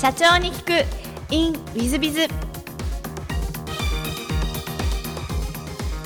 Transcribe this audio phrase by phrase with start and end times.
[0.00, 2.28] 社長に聞く in ウィズビズ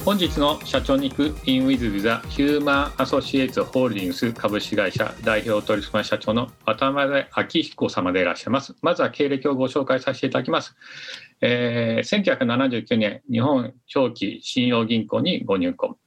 [0.03, 8.75] 本日の社長に行く in with the ヒューマンアソシエイツホールディングス株式会社代表取締社長の渡辺明彦様でいらっしゃいます。
[8.81, 10.75] まずは経歴をご紹介させていただきます。
[11.43, 15.99] えー、1979年、日本長期信用銀行にご入行。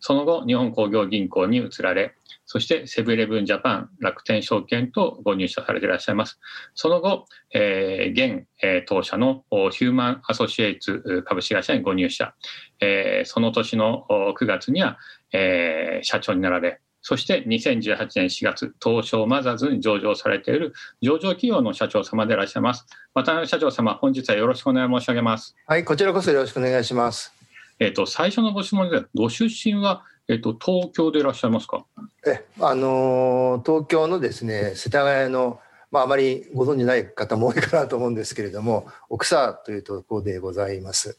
[0.00, 2.14] その後、日本工業銀行に移られ、
[2.54, 6.38] そしてセブンイレブンジャパン、楽天証券とご入社されていらっしゃいます。
[6.76, 12.32] その後、えー、現、えー、当社のヒューマンアソシエイツ株式会社にご入社。
[12.78, 14.98] えー、その年の9月には、
[15.32, 22.86] えー、社長になられ、そして2018年4月、東証マザーズに上場されている上場企業の社長様でいらっしゃいます。
[23.14, 25.56] 渡辺社長様、本日はよろしくお願い申し上げます。
[25.66, 27.43] はい、こちらこそよろしくお願いします。
[27.78, 31.84] えっ、ー、と、最初のご質問で、ご出身は、えっ、ー、と、東京でいらっしゃいますか？
[32.26, 35.60] え、あのー、東京のですね、世田谷の、
[35.90, 41.18] まあ、あまりご存じない方も多いかなと思うんですけれども、奥沢というところでございます。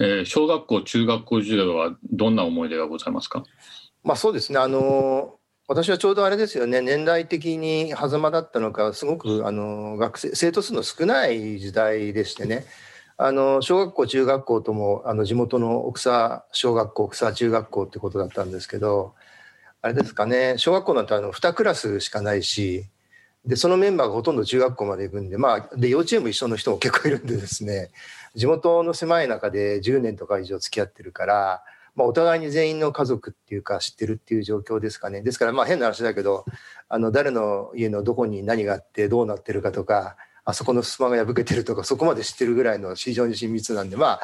[0.00, 3.44] えー、小学校、中学校時代はどんな思い出がございますか？
[4.02, 12.66] まあそうですね、あの私はちょうどあれですよね、年代的に狭間だったのか、すごくあの学生生徒数の少ない時代でしてね、
[13.16, 19.14] あの小学校、中学校ともあの地元の奥沢小学校、奥沢中学校ってことだったんですけど、
[19.82, 22.86] あれですかね、小学校なんてあの2クラスしかないし、
[23.46, 27.90] でそのメンバーがほとんど中学校まで行くんで,、まあ、で幼稚園も一緒の人も結構いるんでですね
[28.34, 31.62] 地元の狭い中で10年とか以上付き合ってるから、
[31.94, 35.20] まあ、お互いに全員の家族っていうか知ってるっていう状況ですかね。
[35.20, 36.44] ですからまあ変な話だけど
[36.88, 44.20] あの誰の家のどこに何があってどうなってるかとかあそこの襖が破けてるとかそこまで知ってるぐらいの非常に親密なんでまあ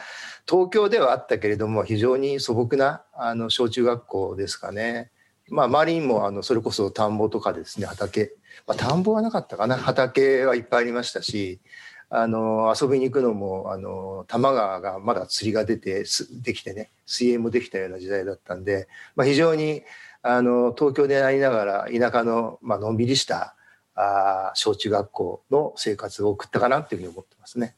[0.48, 5.10] 東京ではあったけれども非常に素朴なあの小中学校ですかね。
[5.48, 8.32] まあ、周りにもあのそれこそ田んぼとかですね畑、
[8.68, 11.60] まあ、田んぼはなかったかな畑はいっぱいありましたし
[12.08, 16.04] あの遊びに行くのもあの多摩川がまだ釣りが出て
[16.42, 19.82] できてね水泳もできたような時代だったんで、まあ、非常に
[20.22, 23.56] あの東京でありながら田舎の、まあのんびりした
[24.00, 27.74] あ小中学校の生活を送ったかなっていうふうに思ってますね。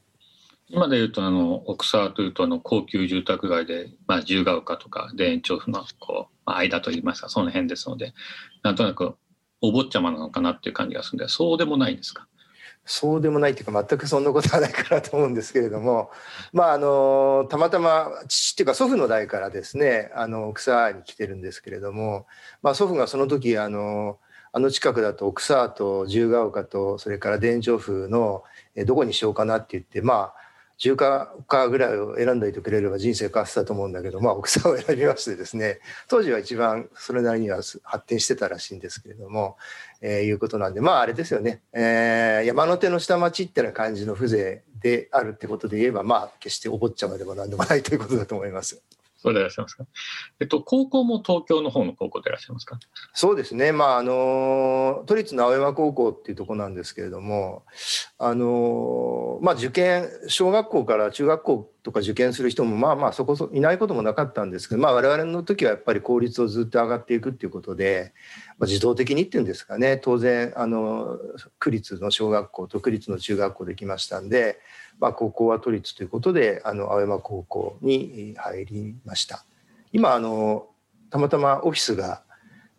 [0.69, 8.13] 今でいうとあの奥沢というとあの高級住宅街で、まあ、自由が丘とか田園調布のこう、まあ、間といいますかその辺ですので
[8.63, 9.15] なんとなく
[9.61, 12.27] お坊ちゃまなのかなっていう感じがするんでそうでもないんですか？
[12.85, 16.11] そうでもないっていうか全くそんなことはないかなと思うんですけれども
[16.51, 22.25] まああのたまたま父っていうか祖父の代からですねあの草に来てるんですけれども、
[22.61, 24.17] まあ、祖父がその時あの
[24.55, 28.43] あの近くだと奥沢と自由が丘とそれから田園調布の
[28.85, 30.43] どこにしようかなって言ってまあ
[30.77, 39.57] 中華かぐらいを選んでいてくれれば人生変わってたと思うんだけど、まあ、奥さんを選びましてですね 当時は一番それなりには発展してたらしいんですけれども、
[40.01, 48.81] えー、いうことなんでまああれですよね、えー、山手の下町ってな感じの風情であるってことで言えばまあ決してお坊ちゃまでも何でもないということだと思います。
[49.23, 49.85] そうでいらっしゃいますか？
[50.41, 52.77] えっと、高校も東京の方の高校でいらっしゃいますか？
[53.13, 53.71] そうですね。
[53.71, 57.63] まあ、あの、都立の青山高校っていうとこなんですけれども、
[58.17, 68.13] あの、まあ、受験、小学校から中学校とか受験する人も、まあまあ、そこそいないこともなかったんですけど、まあ、我々の時はやっぱり効率をずっと上がっていくっていうことで、
[68.57, 71.19] まあ、自動的にっていうんですかね、当然、あの、
[71.59, 74.59] 区立の小学校と区立の中学校できましたんで、
[74.99, 79.43] まあ、高校は都立ということであの青山高校に入りました。
[79.91, 80.67] 今あの
[81.09, 82.23] たまたまオフィスが、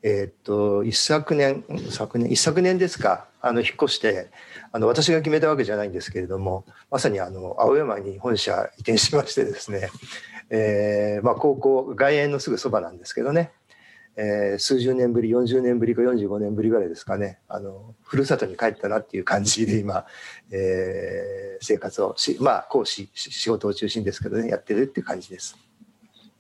[0.03, 4.31] えー、っと一昨年昨年一昨年ですかあの引っ越して
[4.73, 9.91] あの私が決めたわけじゃないんですけれどもまさにあの青山に本社移転しましてですね、
[10.51, 13.53] えーまあ、高校外苑のすぐそばなんですけどね
[14.17, 20.07] えー、数十年ぶり40年ぶりか45年ぶりぐらいですかねあのふるさとに帰ったなっていう感じで今、
[20.53, 25.59] えー、生活をしまあ講師仕事を中心ですけどねやってるっていう感じです。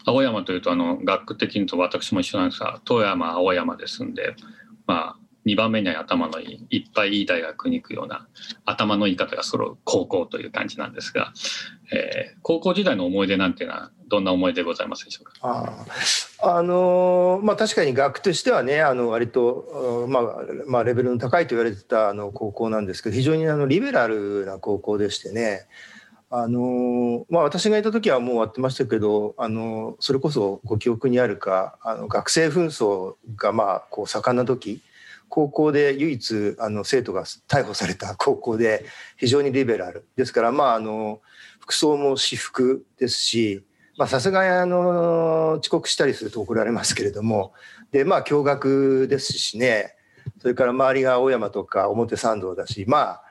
[0.06, 4.37] 青山というとあの学区的にと私も一緒なんですが富山青山ですんで
[4.87, 8.26] まあ2番目に頭のいいいっぱいいい大学に行くような
[8.64, 11.32] 頭のいい方が揃う高校という感じなんですが、
[11.93, 15.32] えー、高校時代の思い出なんていうのはどんな思い出ございますでしょうか？
[16.43, 20.23] あ、あのまあ、確かに学としてはねあの割と、まあ
[20.67, 25.67] まあ、レベルの高いと言われてたあの高校なんですけど非常にあのリベラルな高校でしてね
[26.31, 34.82] あのまあ、私がいた時はもう終わってましたけどあのそれこそご記憶にあるかあの学生紛争がまあこう盛んな時
[35.34, 38.84] 高校で唯一あの生徒が逮捕された高校で
[39.16, 40.06] 非常にリベラル。
[40.14, 41.22] ですからまああの
[41.58, 43.64] 服装も私服ですし
[44.06, 47.52] さすがにあの遅刻したりすると怒られますけれども
[47.90, 49.96] でまあ共学ですしね。
[50.40, 53.22] それから周りが青山とか表参道だしまあ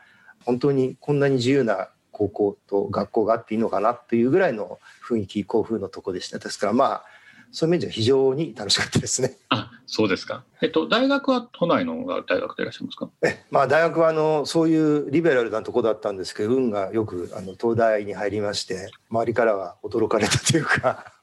[0.44, 4.78] 本当にこんなに自由な高校と学校があっていいのかなっていうぐらいの
[5.08, 6.38] 雰囲気校風のとこでした。
[6.38, 7.06] ですからまあ
[7.54, 9.38] そういう意味では非常に楽しかったですね。
[9.50, 10.44] あ、そうですか。
[10.62, 13.10] えっと大学は都内の大学でいらっしゃいますか？
[13.22, 21.14] え、まあ大学はあのそういうリベラルなとこだったんですけど、運がよくあの東大に入りまして、周りからは驚かれたというか、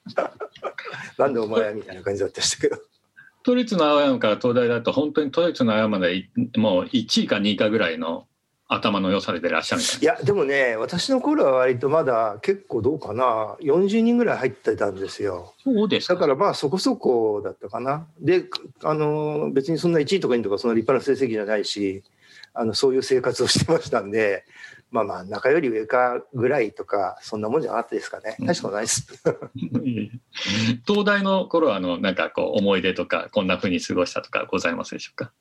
[1.18, 2.76] なんでお前みたいな感じだったでしたけど。
[3.42, 8.26] 都立の青山から東大だと本当に都立の青山でもう1位か2位かぐらいの
[8.72, 13.56] 頭の良さでいらっしゃるいやでもね私の頃は割とまだ結構どうかな。
[13.60, 15.54] 40人ぐらい入ってたんですよ。
[15.64, 18.06] そうですだからまあそこそこだったかな。
[18.20, 18.44] で
[18.84, 22.04] あの別にそんな1位とか2位とかそんな立派な成績じゃないし
[22.54, 24.44] あのそういう生活をしてましたんで
[24.92, 28.36] まあまあ中より上かぐらいとかそんなもんじゃなかったですかね。
[28.40, 29.06] 大したことないです。
[30.86, 35.32] 東大の頃はあのなんかこう思い出とかこんなふうに過ごしたとかございますでしょうか？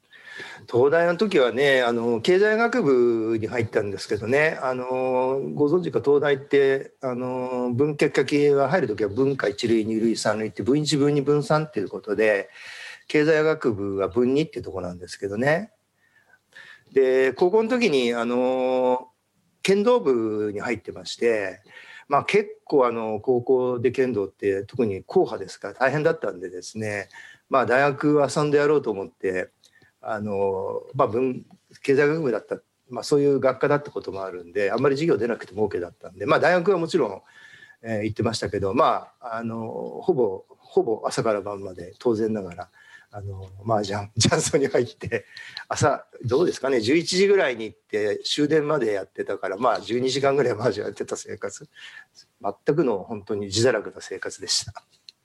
[0.72, 12.50] 東大の時はねあの経済学部に入ったんですけどねあのご存知か東大ってあの文系科系は入る時は文化一類二類三類って分一分二分三っていうことで
[13.08, 15.72] 経済学部は分二っていうとこなんですけどね。
[16.94, 19.10] で高校の時にあの
[19.62, 21.62] 剣道部に入ってまして
[22.08, 27.10] まあ結構あの高校で剣道って特に硬派ですから大変だったんでですね
[27.50, 29.50] まあ大学遊んでやろうと思って
[30.02, 31.46] あの、まあ文、
[31.84, 32.58] 経済学部だった、
[32.90, 37.22] まあ、そういう学科だったこともあるんであんまり授業出なくても OK だったんで、まあ、大学はもちろん、
[37.84, 39.68] えー、行ってましたけどまああの
[40.02, 42.70] ほぼほぼ朝から晩まで当然ながら。
[43.12, 45.26] あの麻雀雀荘に入って
[45.68, 51.68] 朝どうですかね11時ぐらいに行って終電までやってたからまあ12時間ぐらい麻雀やってた生活
[52.40, 54.84] 全くの本当に自堕落な生活でした。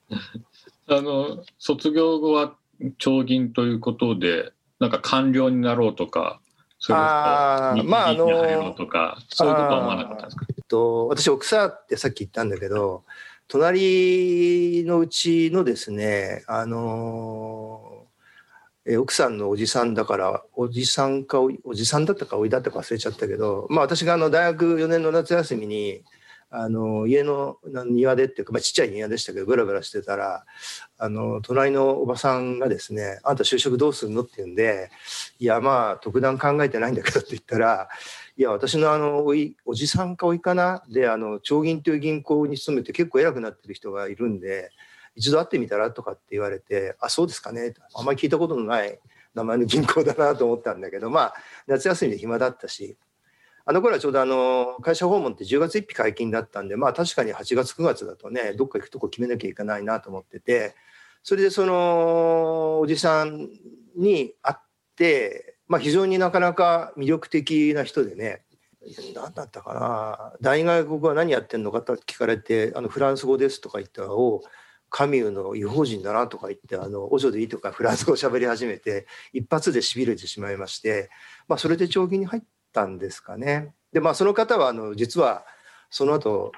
[0.96, 2.56] あの卒業後は
[2.96, 6.40] 長銀ということでなんか官僚になろうとか、
[6.78, 10.46] それあまああのとか、そういうことは思わなかったんですか？
[10.50, 13.04] えっと私奥さってさっき言ったんだけど、
[13.48, 18.04] 隣のうちのですね、あの
[18.86, 26.02] え奥さんのおじさんだからおじさんかおじさんだったかおいだったか忘れちゃったけど、まあ私があの大学4年の夏休みに
[26.56, 30.44] あの家の庭でっていうか、まあ、ちっちゃい庭でしたけどブラブラしてたら
[30.98, 34.90] あの隣のおばさんがですね「あんた就職どうすんの?」って言うんで
[35.40, 37.88] 「いやまあ特段考えてないんだけど」って言ったら
[38.38, 40.84] 「いや私のあのおいおじさんかおいかな？
[40.88, 44.70] であの長銀という銀行に勤めて結構偉くなってる人がいるんで
[45.16, 49.00] 一度会ってみたら?」とかって言われて「あそうですかね」あんまり聞いたことのない
[49.34, 51.34] 名前の銀行だなと思ったんだけどまあ
[51.66, 52.96] 夏休みで暇だったし
[53.66, 60.74] あの頃はちょうどあの会社訪問って10月1日解禁だったんでまあ確かに8月9月だとねどっか行くとこ決めなきゃいけないなと思ってて
[61.22, 63.48] それでそのおじさん
[63.96, 64.62] に会っ
[64.96, 68.42] てまあ非常になかなか魅力的な人でね
[69.14, 74.42] 何だったかな大学語は何やってんのかと聞かれて「あのフランス語です」とか言ったら「お
[74.90, 81.08] カミューの違法人だな」とか言って「あのお嬢でいい」とかフランス語を喋り始めて一発でしびれてしまいまして、
[81.48, 83.72] まあ、それで長期に入ってったんですかね。
[83.92, 85.46] でまあその方はあの実は
[85.88, 86.52] その後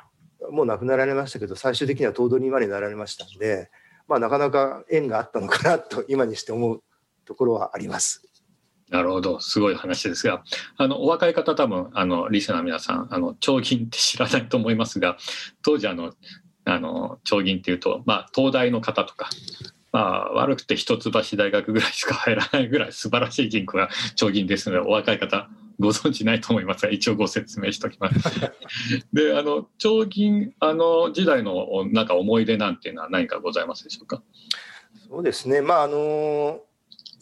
[0.50, 3.70] もう亡くなられましたけど最終的には頭取にまでなられましたんで、
[4.08, 6.82] まあ、なかなか縁があったのかなと今にして思う
[7.24, 8.22] ところはあります。
[8.88, 10.44] なるほどすごい話ですが
[10.76, 15.16] あのお若い方多分あのリスナーの皆さんあの長銀って知らないと思いますが
[15.64, 16.12] 当時あの
[16.64, 19.28] あの長銀っていうと、まあ、東大の方とか
[19.92, 28.18] まあ、悪くて一橋大学ぐらいしか入らないぐらい素晴らしい銀行が長銀ですのでお若い方ご存知ないと思いますが一応ご説明しておきます。
[29.12, 34.23] であの長銀あの時代のなんか思い出なんていうのは何かございますでしょうか？
[35.09, 35.61] そうですね。
[35.61, 36.62] まああの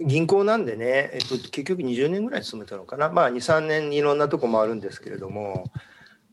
[0.00, 5.70] 銀行なんでね、えっと、結局20年ぐらい勤めたのかな、まあ、23年にいろんなとこもあるんですけれども、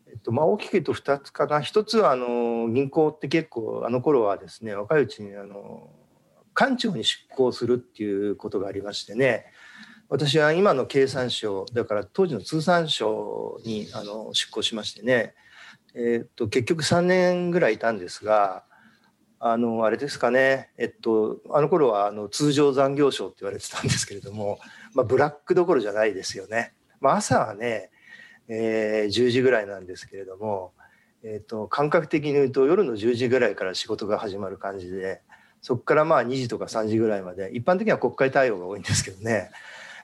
[0.10, 1.60] えっとまあ、大きく言うと2つかな。
[1.60, 5.90] 1つはあの銀行って結構あの頃はですね若いうちにあの
[6.54, 9.46] 官庁に出向するっていうことがありましてね
[10.12, 15.34] 私は今の経産省だから当時の通産省にあの出向しましてね、
[15.96, 18.66] え、っと結局3年ぐらいいたんですが
[19.40, 20.70] あのあれですかね。
[20.78, 24.60] えっとあの頃はあの通常残業省って言われてたんですけれども、
[24.94, 26.74] まあ、ブラックどころじゃないですよね。
[27.00, 27.90] まあ、朝はね、
[28.50, 30.74] えー、10時ぐらいなんですけれども、
[31.24, 35.22] え、っと感覚的に言うと夜の10時ぐらいから仕事が始まる感じで
[35.62, 39.52] そこからまあ2時とか3時ぐらいまで一般的には国会対応が多いんですけどね。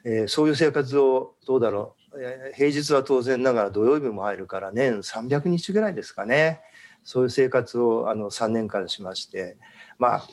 [0.03, 6.61] えー、そういう生活をどうだろう、えー、平日は当然ながら土曜日も入るから年300日ぐらいですかね。
[7.03, 9.57] そういう生活をあの3年間しまして。
[9.97, 10.27] まあ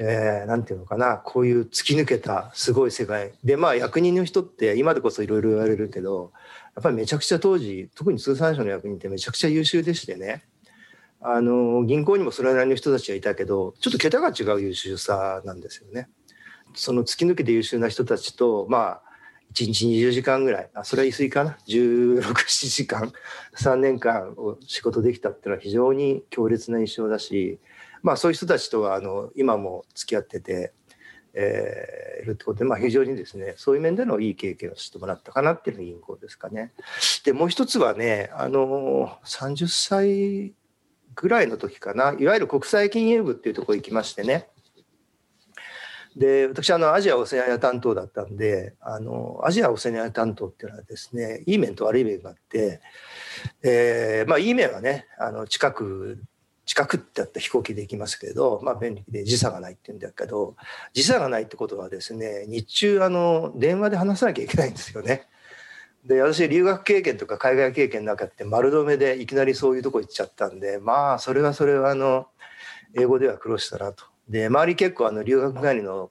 [0.00, 1.18] えー、なんていうのかな。
[1.18, 3.32] こういう突き抜けたすごい世界。
[3.42, 6.32] でまあ役人の人って今でこそいろいろ言われるけど
[6.76, 10.44] やっぱりめちゃくちゃ当時特に通産省の役人ってめちゃくちゃ優秀でしてね。
[11.20, 16.08] あの銀行にもそれなりの人たちがいたけどちょっと桁が違う優秀さなんですよね。
[16.78, 19.02] その突き抜けて優秀な人たちとまあ
[19.54, 23.12] 1日20時間ぐらいあそれは言い過ぎかな16、7時間
[23.56, 27.58] 3年間を仕事できたっていうのは非常に強烈な印象だし
[28.02, 30.72] まあそういう人たちとはあの今も付き合ってて。
[31.34, 36.72] えー、いるってことで、まあ、非常にですねそういう面でのいい経験をしてもらったかなっていうのが銀行ですかね。
[37.22, 40.54] でもう一つはねあの30歳
[41.14, 44.48] ぐらいの時かないわゆる国際金融部っていうところ行きましてね
[46.18, 52.80] で私あのアジア・オセアニア担当だったんであのアジア・オセアニア担当っていうのはですねいい面と悪い面があって、
[53.62, 56.20] えー、まあいい面はねあの近く
[56.66, 60.56] 近くってやった飛行機で行きますけど、まあ、便利で時差がないっていうんだけど
[60.92, 65.28] 時差がないってことはですね日中あの電話で話さなきゃいけないんですよね。
[66.04, 72.28] で私留学経験とか海外経験なかって丸止めでいきなりそういうとこ行っちゃったんでまあそれはそれはあの
[72.94, 74.04] 英語では苦労したなと。
[74.28, 76.10] で周り結構あの留学帰りの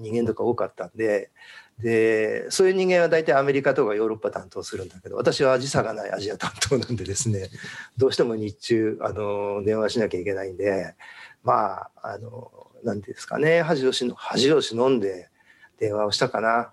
[0.00, 1.30] 人間とか多かったんで
[1.78, 7.48] でそういう人間は大体アメリカとかヨーロッパ担当するんだけど私は時差がないアジア担当なんでですね
[7.96, 10.94] どうしても日中あの電話しなきゃいけないんで
[11.42, 12.50] まああの
[12.84, 15.30] 何ていうんですかね恥をしの恥を忍んで
[15.78, 16.72] 電話をしたかな。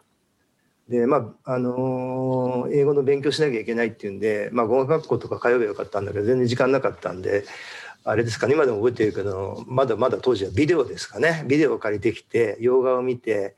[0.88, 7.46] でまああの、英語の勉強しなきゃいけないっていうんで、まあ、語学学校とか通えばよかったんだけど全然時間なかったんで
[8.10, 11.44] あれですかね今でも覚えてるけどまだまだ当時はビデオですかね。
[11.48, 13.56] ビデオを借りてきて洋画を見て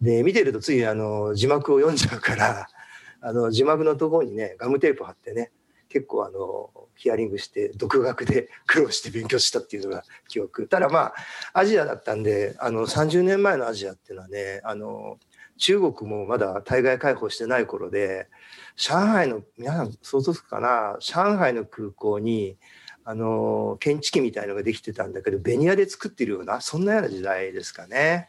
[0.00, 2.66] で見てるとついあの字幕を読んじゃうから
[3.20, 5.52] あの字幕のところにねガムテープ貼ってね
[5.90, 10.66] 結構あのヒアリングして独学で 苦労して勉強したっていうのが記憶。
[10.66, 11.12] ただま
[11.52, 15.18] あアジアだったんであの30年前のアジアっていうのはねあの
[15.58, 18.28] 中国もまだ対外開放してない頃で
[18.76, 20.96] 上海の皆さん想像つくかな？
[21.00, 22.56] 上海の空港に
[23.04, 28.28] あの検知器みたいのができてたんだけどベニヤで作ってるようなそんなような時代ですかね。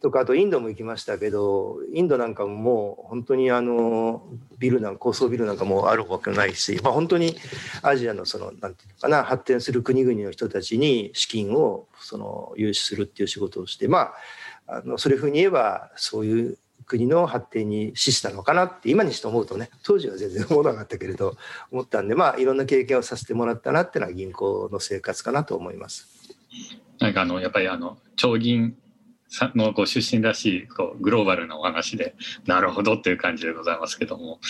[0.00, 4.22] とかあとインドも行きましたけどインドなんかももう本当にあの
[4.58, 7.36] ビルなん高層ビルなんかもあるわけないし、まあ、本当に
[7.82, 14.12] アジアのそのなんていうのかな発展する国々の人たちに資金をその融資するっていう仕事をしてま
[14.66, 16.58] ああのそれふうに言えばそういう
[16.90, 21.36] 国の発展に資したのかなって今にして思うとね当時は全然思わなかったけれど
[21.70, 26.08] 思ったんでまあいろんな経験をさせてもらったなっていうのは銀行の生活かなと思います。
[26.98, 28.76] なんかあのやっぱりあの長銀
[29.54, 32.16] のご出身らしいこうグローバルなお話で
[32.46, 34.40] なるほどっていう感じでございますけども。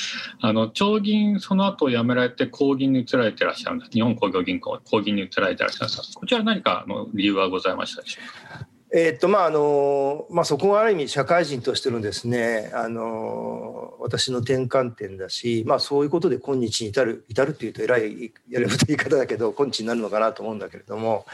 [0.40, 3.90] あの長銀その後辞められて工銀に移られてらっしゃるんです。
[3.90, 6.14] 日本工業銀行工銀に移られてらっしゃるんです。
[6.14, 8.20] こちら何かの理由はございましたでしょ
[8.56, 8.79] うか？
[8.92, 21.24] え、っとまああのまあ、そこはある意味社会人としてのですねあの私の転換点だし、まあ、そういうことで今日に至る至るっていうと偉いやれると言い方だけど今日になるのかなと思うんだけれども、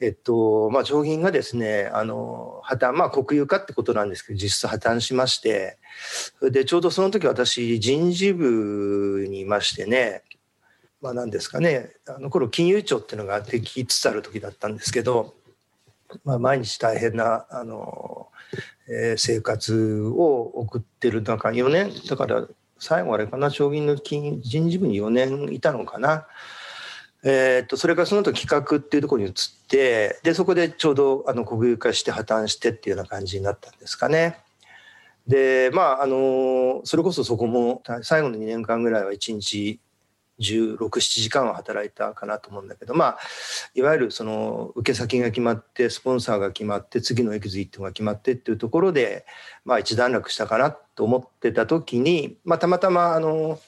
[0.00, 5.76] えっとまあ、上銀がですねあの破綻まあ国有化ってことなんですけど実質破綻しまして
[6.40, 10.22] でちょうどその時私人事部にいましてね
[11.02, 15.34] まあ何ですかねあの頃金融庁っていうのができつつある時だったんですけど。
[16.24, 18.28] まあ、毎日大変なあの、
[18.88, 22.46] えー、生活を送ってる中4年だから
[22.78, 26.26] 最後あれかな将棋の金人事部に4年いたのかな。
[27.24, 29.34] えー、っとそれからその後企画っていうところに移っ
[29.68, 34.38] てでそこでちょうどあの国有化して破綻してっていうような感じになったんですかね。
[35.26, 39.80] でまああのそれこそそこも最後の2年間ぐらいは1日
[40.40, 43.18] 1617時間は働いたかなと思うんだけどまあ
[43.74, 49.24] いわゆるその受け先が決まってスポンサーが決まって次のエキジットが決まってっていうところで
[49.64, 53.58] まあ一段落したかなと思ってた時に、まあ、たまたまあの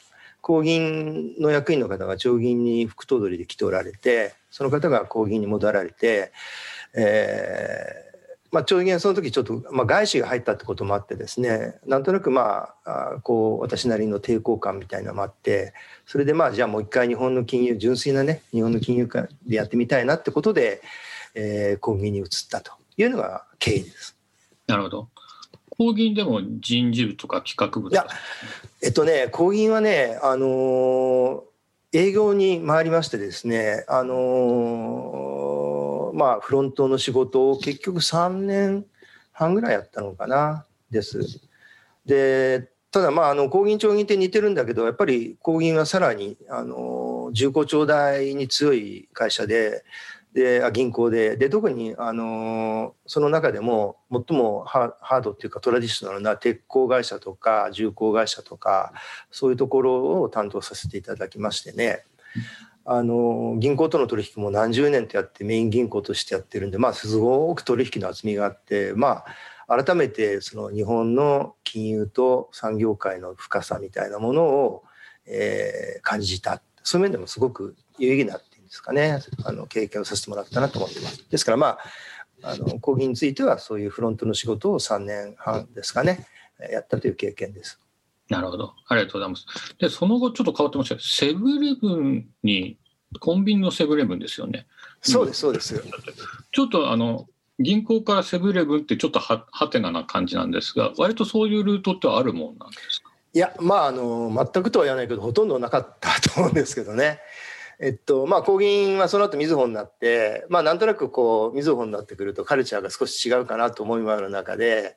[0.41, 6.33] 公銀の役員の方が町銀に副頭取で来ておられてその方が公銀に戻られて、
[6.95, 8.08] えー
[8.51, 15.75] まあ、長銀はその時ちょっと、まあ、外資が入ったってこともあってですねなんとなくまあこう私なりの抵抗感みたいなのもあって
[16.07, 20.81] それでまあじゃあもう一回日本の金融純粋なね日本の金融化でやってみたいなってことで、
[21.35, 24.17] えー、公銀に移ったというのが経緯です。
[24.67, 25.09] なるほど
[25.71, 28.07] 公銀でも人事部とか企画部いや
[28.83, 31.43] えっとね公銀はねあのー、
[31.93, 35.68] 営業に回りましてですねあのー
[36.19, 38.85] まあ、フロントの仕事を結局3年
[39.33, 41.41] 半ぐらいやったのかなです。
[42.05, 49.85] でただまああの工銀町銀って似てるんだけどやっぱり工銀はさらにあの重工長大に強い会社で
[50.33, 58.93] で銀行でで特にあのその中でも最もハードっていうかトラディショナルな鉄鋼会社とか重工会社とか
[59.31, 62.05] そういうところを担当させていただきましてね
[62.91, 69.25] あの銀行との取引も何十年とやってメイン銀行としてやってるんでまあすごく取引の厚みがあってま
[69.67, 74.85] あ改めてその日本の金融と産業界の深さみたいなものを、
[75.27, 81.29] えー、感じたそういう面でもすごく有意義なっていうんですかねあの経験をさせてもらったなと思ってます。
[81.31, 81.79] ですからまあ
[82.43, 86.27] あの講義についてはそういうフロントの仕事を3年半ですかね
[86.73, 87.81] やったという経験です。
[88.29, 89.47] なるほどありがとうございます。
[89.79, 92.77] でその後ちょっと変わってましたセブンイレブンに
[93.21, 94.67] コンビニのセブンイレブンですよね。
[95.01, 95.83] そうですそうです。
[96.53, 97.27] ちょっとあの
[97.59, 103.11] 銀行からセブンイレブンってちょっとははてなな感じなんですが割とそういうルートってあるもんなんですか？
[103.35, 107.21] いやまああの全くとは言わないけどほとんどなかったと思うんですけどね。
[107.81, 114.97] えっと、まあ、工銀はその後、みずほになって、まあ、なんとなくこう、みずほになってくると、カルチャーが少し違うかなと思いもある中で、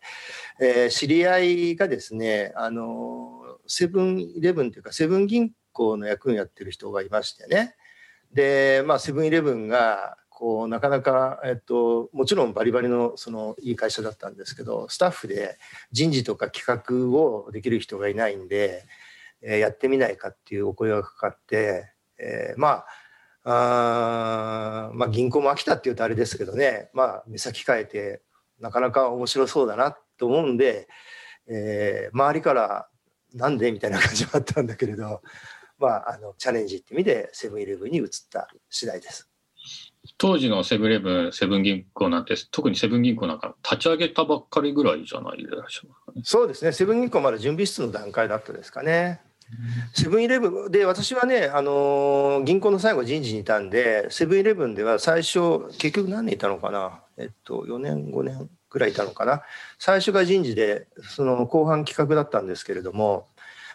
[0.60, 7.76] えー、知り合いがですね、あの、セブンイレブンというか、セブン銀行の役員やってる人がいましてね。
[8.34, 15.60] で、まあ、セブンイレブンが、こう、なかなか、えっと、もちろんバリバリの、その、いい会社だったんですけど、スタッフで
[15.92, 18.86] 人事とか企画をできる人がいないんで、
[19.44, 22.86] えー、やってみないかっていうお声がかかって、えー、ま
[23.44, 28.22] ああまあ銀行も飽きたっていうとあれですけどねまあ目先変えて
[28.60, 30.88] なかなか面白そうだなと思うんで、
[31.50, 32.88] えー、周りから
[33.34, 35.22] 「なんで?」みたいな感じもあったんだけれど
[35.80, 39.28] まああのチャレンジって意味でセブンイレブンに移った次第です。
[40.18, 49.22] 当時のセブンイレブン、セブン銀行なんて、特にセブン銀行なんか立ち上げたばっかりぐらいじゃないでしゃる、ね、そうですね、セブン銀行まだ準備室の段階だったですかね。
[49.94, 57.02] セブンイレブンで私はね、あの銀行の最後人事にいたんでセブンイレブンでは最初結局何年いたのかな？
[57.18, 59.44] えっと4年5年ぐらいいたのかな？
[59.78, 63.28] 最初が人事でその後半企画だったんですけれども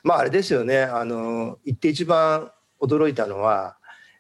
[0.03, 3.77] まああれですよねあの言って一番驚いたのは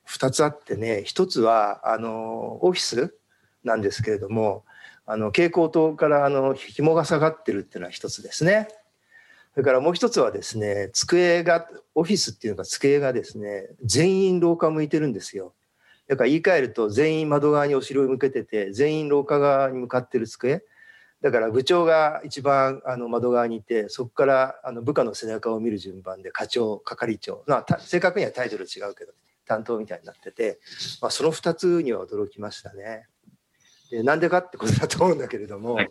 [0.08, 3.14] 2つあってね1つはあのオフィス
[3.64, 4.64] なんですけれども
[5.06, 8.68] あの蛍光灯からあの紐が下がってるっていうのは1つですね。
[9.56, 15.54] それからもう一つはですね、机が、オフィスっていうのが机がですね、全員廊下向いてるんですよ。
[16.08, 20.62] だから言い換えると全員窓側にお尻を向けてて、全員廊下側に向かってる机。
[21.22, 29.14] だから部長が一番あの窓側にいて、そこからあの部下の背中を見る順番で課長、係長、まあ、正確にはタイトル違うけど、
[29.46, 30.58] 担当みたいになってて、
[31.00, 33.06] まあ、その2つには驚きましたね。
[33.90, 35.90] でなんでかってことだと思うんだけれども、はい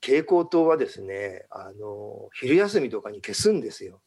[0.00, 4.00] 蛍光灯はですねあの昼休みとかに消すんですよ。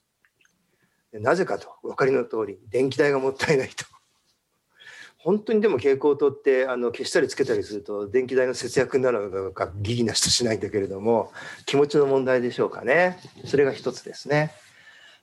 [1.14, 3.86] なぜかとお分かりの通り電気代がもったいないと。
[5.18, 11.32] 本当にでも蛍光灯ってあの消したりつけたりすると電気代の節約になるのかギギなしとしないんだけれども
[11.66, 14.52] 気持ちの問題でしょうかねそれが一つですね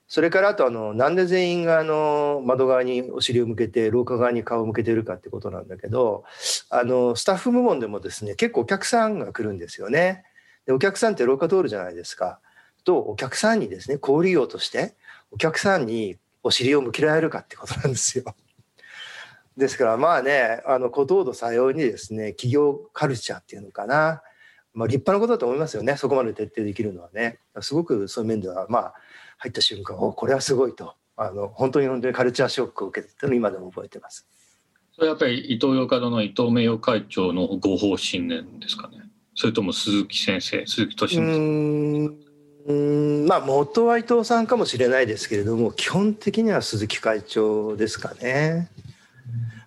[0.06, 6.24] それからあとあのなんで全員があの窓側にお尻を向けて廊下側に顔を向けてるかってことなんだけど
[6.70, 10.24] あのスタッフ部門でもですね結構お客さんが来るんですよね
[10.68, 12.40] でお客さんって廊下通るじゃないですか。
[12.84, 14.96] とお客さんにですね小売業として
[15.30, 18.24] お客さんにお尻を向けられるかってことなんですよ。
[19.56, 24.22] ですからまあねあのことほどさようにですね企業カルチャーっていうのかな、
[24.74, 27.38] まあ、立派なことだと思いますよねそこまで徹底できるのはね。
[27.60, 28.94] すごくそういう面ではまあ
[29.38, 34.28] 入った瞬間おこれはすごいとあの本当に本当にカルチャーショックを受けてたの今でも覚えてます。
[34.92, 39.07] それやっぱり伊東洋華堂の伊藤名誉会長のご方針念ですかね。
[39.40, 43.26] それとも鈴木先生鈴木敏うん。
[43.28, 48.68] まあ元は伊藤さんかもしれないですけれども基本的には鈴木会長ですかね。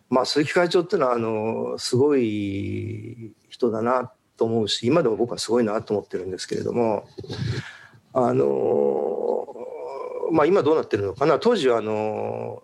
[0.09, 7.05] まあ鈴木会長っていうのはあのすごい人だなと思うし今でも僕はすごいなと思ってるんですけれども
[8.11, 9.45] あの
[10.33, 11.39] まあ今どうなってるのかな。
[11.39, 12.61] 当時はあの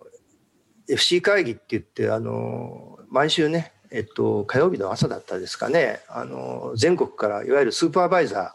[0.86, 6.00] FC 会議って言ってあの毎週ねえっと、火曜日の朝だったですかね。
[6.08, 8.54] あの全国からいわゆるスーパーバイザ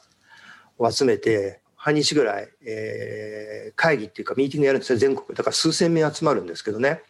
[0.80, 5.36] ーを集めて半日ぐらい、えー、会議っていうかミーティングやるんですよ全国。
[5.36, 7.02] だから数千名集まるんですけどね。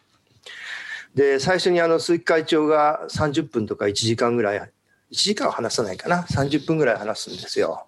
[1.14, 4.70] で最初にあの鈴木会長が30分とか1時間ぐらい1
[5.10, 6.22] 時間は話さないかな。
[6.22, 7.86] 30分ぐらい話すんですよ。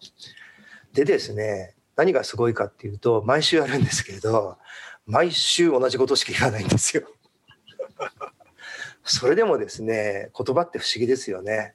[0.93, 4.59] でですね何がすごいかっていうと毎週やるんですけれど
[5.07, 7.09] 毎週同じことしか言わないんですよ。
[9.07, 11.75] それでもですね言葉って不思議ですよね。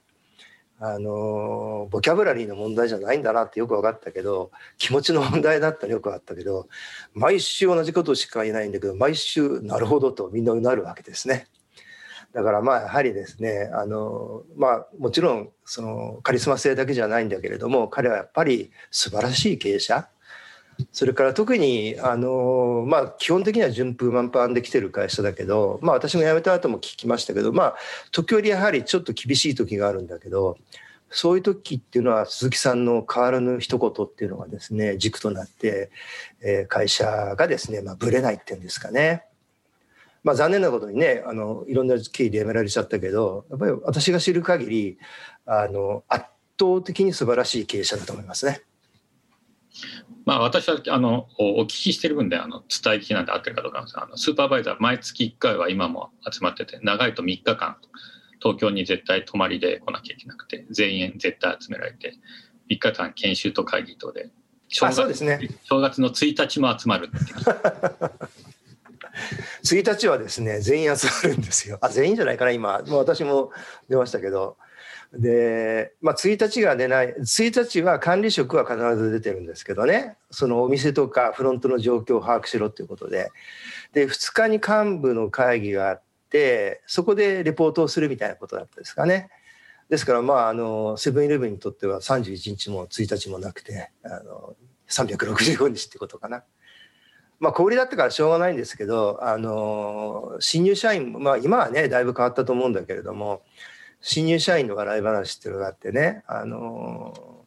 [0.84, 6.66] あのボキャブラリーの問題じゃないんだなってよく分かったけど気持ちの問題だったらよく分かったけど
[7.14, 11.46] 毎週同じことしか言えないんだけど毎週なるほどとみんなうなるわけですね。
[12.32, 20.08] だからまあやはりですねあのまあもちろんそのカリスマ性だけじゃないんだけれども彼はやっぱり素晴らしい経営者
[20.92, 27.76] それから特にあのまあ基本的には順風満帆で来てる会社だけどまあ私も辞めた後も聞きましたけどまあ
[28.10, 30.56] 時折やはりちょっと厳しい時があるんだけど
[31.10, 35.90] そういう時っていうのは鈴木さんの変わらぬ一言っていうのがですね軸となって、
[36.40, 39.24] えー、会社がですね、まあ、ぶれないっていうんですかね。
[40.24, 44.98] まあ、残念なことにねあのいろんな経緯で辞められちゃったけどやっぱり私が知る限り
[45.46, 46.26] あの圧
[46.58, 48.62] 倒的に素晴らしい経営者だと思いますね。
[50.24, 57.76] まあ、私はあのお聞きしてる分であの伝え聞きなんて合ってるかどうかあのスーパーバイザー毎月1回は今も集まってて長いと3日間
[58.40, 62.14] 東京に絶対泊まりで来なきゃいけなくて全員絶対集められて
[62.70, 64.30] 3日間研修と会議等で
[64.68, 67.18] 正月,、ね、正月の1日も集まるって
[69.64, 71.78] 1 日はですね全員集まるんですよ。
[71.82, 72.80] あ全員じゃないかな今。
[72.86, 73.50] もう私も
[73.88, 74.56] 出ましたけど
[75.12, 83.30] で、まあ、1日が出ない1日は管理職は必ず出てるんですけどねそのお店とかフロントの状況を把握しろっていうことで
[83.92, 89.28] で2日に幹部の会議があってそこでレポートをするみたいなことだったですかね。
[89.90, 94.56] ですからまああのセブンイレブンにとっては31日も1日もなくてあの
[94.88, 96.44] 365日ってことかな。
[97.38, 103.42] まあ、小売りだったからしょうがないんですけど、あの、新入社員、まあ、今はね、だいぶ変わったと思うんだけれども、
[104.02, 107.46] 新入社員の笑い話っていうのがあってね、あの、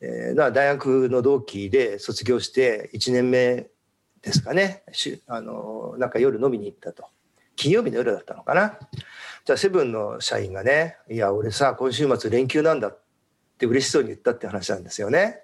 [0.00, 3.68] えー、大学の同期で卒業して1年目
[4.20, 4.82] ですかね、
[5.28, 7.06] あの、なんか夜飲みに行ったと。
[7.54, 8.78] 金曜日の夜だったのかな。
[9.44, 12.98] じゃあ、セブンの社員がね、いや、俺さ、今週末連休なんだっ
[13.58, 15.42] て嬉しそうに言ったって話なんですよね。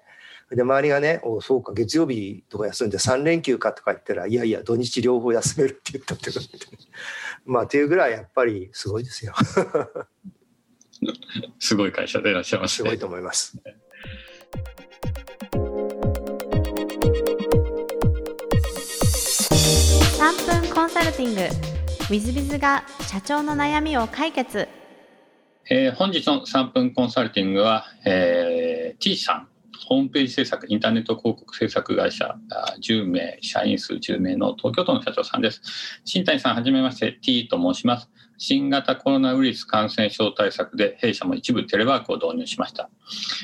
[0.55, 6.57] で周りがね「おそうか月曜日とか休んで3連休か」とか言ったら「いやいや土日両方休める」って言ったってことで
[7.45, 9.33] まあっていうぐらいやっぱりすごいですよ
[11.59, 13.57] すごい会社でいらっしゃいます、ね、すごいと思います。
[20.19, 24.67] 3分コンサルティング w i z b が社長の悩みを解決、
[25.69, 29.49] えー、本日の3分コンサルティングは、えー、T さん
[29.89, 32.35] ホームページ制作、インターネット広告制作会社
[32.79, 35.61] 10名、社員数10名の東京都の社長さんです。
[36.05, 38.09] 新谷さん、はじめまして、T と申します。
[38.39, 42.89] 新型コロナウイルス感染症対策で弊社も一部テレワークを導入しました。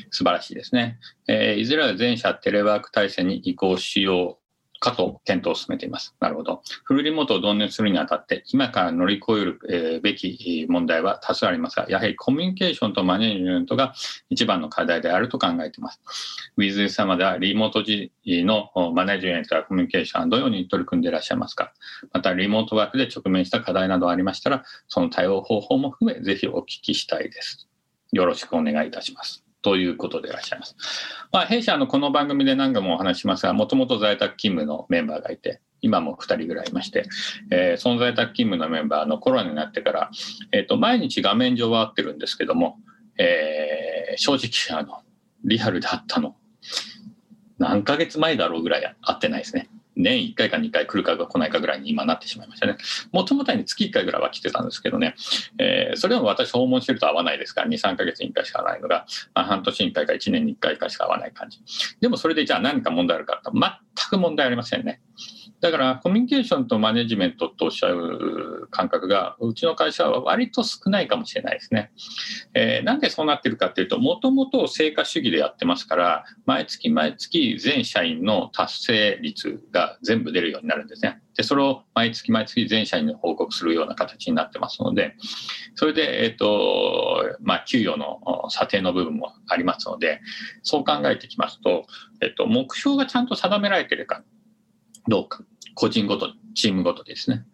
[0.10, 0.98] 素晴らしいですね。
[1.28, 4.45] えー、いずれは全社テレワーク体制に移行しよう
[4.80, 6.16] かと検討を進めています。
[6.20, 6.62] なるほど。
[6.84, 13.94] フルリモートを導入するにあたって、今から乗り越えるべき問題は多数ありますが、やはりコミュニケーションとマネジメントが
[14.30, 16.00] 一番の課題であると考えています。
[16.58, 21.74] ウィズ様ではリモート時のマネジメントやコミュニケーションはどのように取り組んでいらっしゃいますか
[22.14, 27.68] また、リモートワークで直面した課題などありましたら、その対応方法も含め、ぜひお聞きしたいです。
[28.12, 29.45] よろしくお願いいたします。
[29.66, 30.76] ということでいらっしゃいます。
[31.32, 37.08] まあ、弊社のこの番組で何度もお話しますが、もともと在宅勤務のメンバーがいて、今も2人ぐらいいまして、
[37.50, 40.12] えー、その在宅勤務のメンバーのコロナになってから、
[40.52, 42.78] えー、と毎日画面上は合ってるんですけども、
[43.18, 45.02] えー、正直あの
[45.44, 46.36] リアルであったの
[47.58, 49.68] 何ヶ月前だろうぐらい会ってないですね。
[49.96, 52.78] 年1回か2回来るか来ないかぐらいに今なってしまいましたね。
[53.12, 55.16] もともとに月1回ぐらいは来てたんですけどね、
[55.58, 61.60] えー、それでも私訪問してると合わないですから、2、3ヶ月に1回しか会わないのが、まあ、半年に1回か1年に1回かしか会わない感じ。
[62.02, 65.02] でもそれでじゃあ何か問題あるかって全く問題ありませんね。
[65.62, 71.92] だからコミュニケーションとマネジメントとおっしゃる感覚がうちの会社は割と少ないかもしれないですね。
[72.54, 81.22] えー、なんでそうなってるかっていうともともと成果主義でやってますから毎月毎月全社員の達成率が全部出るようになるんですね。
[81.36, 85.16] でそれを毎月毎月全社員に報告するような形になってますので
[85.76, 90.22] それで、えっとまあ、給与の査定の部分もありますので
[90.64, 91.86] そう考えてきますと、
[92.22, 94.24] えっと、目標がちゃんと定められてるか
[95.08, 97.46] どうか個人ごと、チームごとですね。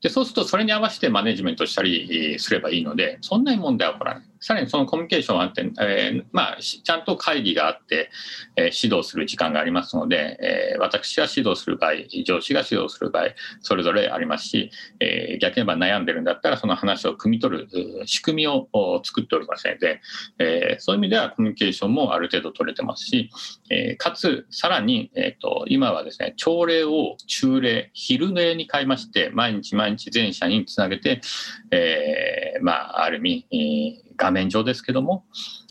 [0.00, 4.24] でそうするとそれに合わせてマネジメントしたりすればいいのでそんなに問題は起こらない。
[4.44, 8.10] さらにそのコミュニケーションはあって、えー、まあ、ちゃんと会議があって、
[8.56, 11.92] えー、指導する時間がありますので、えー、私が指導する場合
[12.26, 13.28] 上司が指導する場合
[13.62, 18.68] それぞれありますし、え逆に言えば悩んでるんだったらその話を汲み取る仕組みを
[19.02, 20.02] 作っておりますので、
[20.38, 23.30] えそういう意味ではコミュニケーションもある程度取れてますし、
[23.70, 31.22] えかつさらに、えーと、今はですね朝礼を中礼昼礼に変えまして毎日毎日全社につなげて、
[31.70, 35.24] えまあ、ある意味、画面上ですけども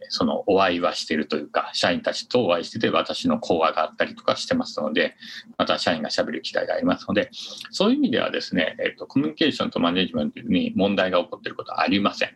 [0.09, 5.15] そのお会いはしているというか社員たちとお会いしてて私の講話があったりとかしてますので
[5.57, 7.29] また社員がしゃべる機会がありますので
[7.71, 12.35] そういう意味ではですね、えっと、コミュニケーションとマネジメントに問題が起こっていることはありません。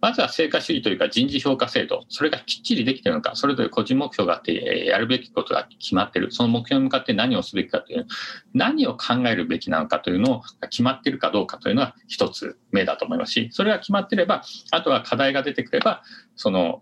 [0.00, 8.06] まずは成果主義というか人事評価制度、それがきっちりできているのか、それぞれ個人目標があって、やるべきことが決まっている、その目標に向かって何をすべきかという、
[8.54, 16.02] 何を考えるべきなのかというのが決まっているかどうかというのは一つ目だと思いますし、それが決まってれば、あとは課題が出てくれば、
[16.36, 16.78] その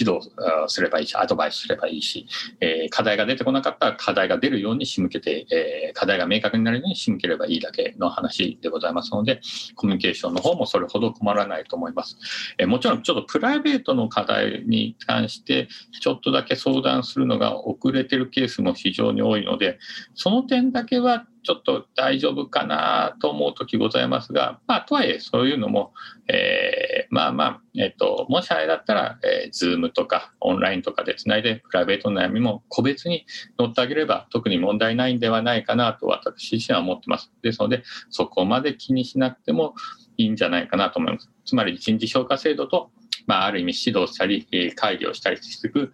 [0.00, 0.30] 指導
[0.68, 2.26] すればいいし、アドバイスすればいいし、
[2.60, 9.40] えー、課題が出てこなかったら課題が出るように仕向けて、えー、課題が明確になるように仕向ければいいだけの話でございますので、
[9.74, 12.16] コミュニケーションの方もそれほど困らないと思います。
[12.58, 15.68] えー、もちろんちょっとプライベートの課題に関して、
[16.00, 19.78] ちょっとだけ相談するのが遅れてるケースも非常に多いので、
[20.14, 25.92] その点だけはちょっと大丈夫かなと思う時ございますが、まあ、とはいえ、そういうのも、
[26.26, 33.26] えー、まあまあ、えっ、と、もしあれだったら、えー、Zoom とかオンラインとかでつないで、プライベートの悩みも個別に
[33.60, 37.32] 乗ってあげれば、特に問題ないんではないかなと私自身は思ってます。
[37.42, 39.76] ですので、そこまで気にしなくても
[40.16, 41.30] いいんじゃないかなと思います。
[41.44, 42.90] つまり、人事評価制度と
[43.26, 45.92] まあ、ある意味指導したり、会議をしたりしていく、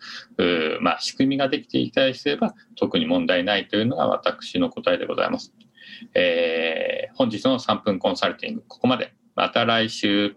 [0.80, 5.52] まあ、仕組みができていたりすれば、特に問題ないというのが私の答えでございます。
[6.14, 9.14] えー、本日の3分コンサルティング、ここまで。
[9.34, 10.36] また来週。